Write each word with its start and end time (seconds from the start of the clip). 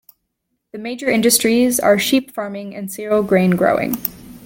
The 0.71 0.79
major 0.79 1.11
industries 1.11 1.79
are 1.79 1.99
sheep 1.99 2.31
farming 2.33 2.75
and 2.75 2.91
cereal 2.91 3.21
grain 3.21 3.51
growing. 3.51 3.97